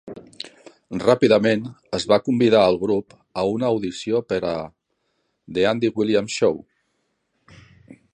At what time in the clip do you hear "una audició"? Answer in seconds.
3.57-4.21